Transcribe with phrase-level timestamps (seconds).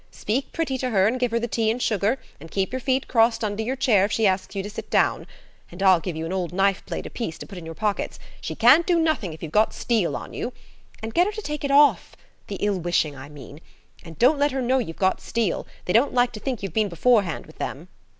[0.09, 3.07] Speak pretty to her and give her the tea and sugar, and keep your feet
[3.07, 5.27] crossed under your chair if she asks you to sit down.
[5.71, 8.55] And I'll give you an old knife blade apiece to put in your pockets; she
[8.55, 10.53] can't do nothing if you've got steel on you.
[11.03, 13.59] And get her to take it off–the ill wishing, I mean.
[14.03, 16.89] And don't let her know you've got steel; they don't like to think you've been
[16.89, 17.87] beforehand with them."